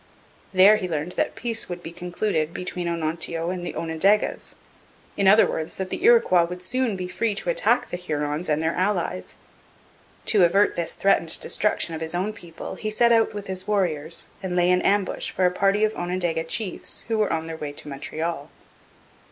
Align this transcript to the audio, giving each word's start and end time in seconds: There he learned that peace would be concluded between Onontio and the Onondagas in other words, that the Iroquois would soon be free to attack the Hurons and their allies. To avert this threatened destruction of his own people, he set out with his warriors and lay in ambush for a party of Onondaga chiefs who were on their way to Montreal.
There 0.51 0.77
he 0.77 0.89
learned 0.89 1.11
that 1.11 1.35
peace 1.35 1.69
would 1.69 1.83
be 1.83 1.91
concluded 1.91 2.55
between 2.55 2.87
Onontio 2.87 3.51
and 3.51 3.63
the 3.63 3.75
Onondagas 3.75 4.55
in 5.15 5.27
other 5.27 5.45
words, 5.45 5.75
that 5.75 5.91
the 5.91 6.03
Iroquois 6.03 6.43
would 6.45 6.63
soon 6.63 6.95
be 6.95 7.07
free 7.07 7.35
to 7.35 7.51
attack 7.51 7.85
the 7.91 7.97
Hurons 7.97 8.49
and 8.49 8.63
their 8.63 8.73
allies. 8.73 9.35
To 10.25 10.43
avert 10.43 10.75
this 10.75 10.95
threatened 10.95 11.39
destruction 11.39 11.93
of 11.93 12.01
his 12.01 12.15
own 12.15 12.33
people, 12.33 12.73
he 12.73 12.89
set 12.89 13.11
out 13.11 13.35
with 13.35 13.45
his 13.45 13.67
warriors 13.67 14.29
and 14.41 14.55
lay 14.55 14.71
in 14.71 14.81
ambush 14.81 15.29
for 15.29 15.45
a 15.45 15.51
party 15.51 15.83
of 15.83 15.95
Onondaga 15.95 16.45
chiefs 16.45 17.05
who 17.07 17.19
were 17.19 17.31
on 17.31 17.45
their 17.45 17.55
way 17.57 17.71
to 17.73 17.87
Montreal. 17.87 18.49